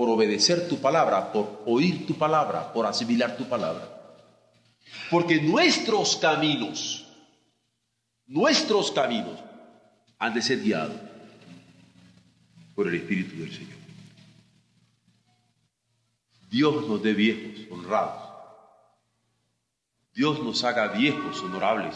[0.00, 3.86] por obedecer tu palabra, por oír tu palabra, por asimilar tu palabra.
[5.10, 7.06] Porque nuestros caminos,
[8.26, 9.38] nuestros caminos,
[10.18, 10.96] han de ser guiados
[12.74, 13.76] por el Espíritu del Señor.
[16.50, 18.22] Dios nos dé viejos honrados.
[20.14, 21.94] Dios nos haga viejos honorables.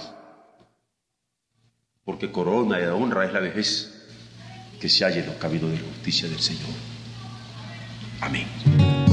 [2.05, 4.07] Porque corona y honra es la vejez
[4.78, 6.93] que se halla en los caminos de la justicia del Señor.
[8.25, 9.03] Amén.